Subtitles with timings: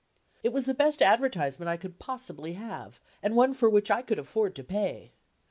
[0.41, 4.17] It was the best advertisement I could possibly have, and one for which I could
[4.17, 5.11] afford to pay.